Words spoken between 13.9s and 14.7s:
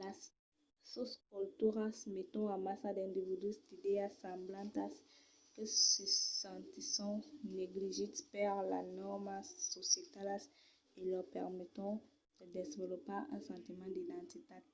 d'identitat